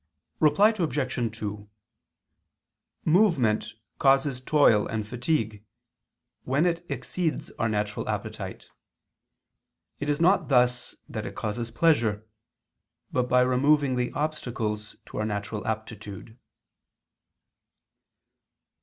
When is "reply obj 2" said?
0.39-1.69